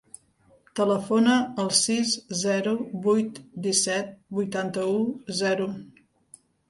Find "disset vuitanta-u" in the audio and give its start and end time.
3.67-4.97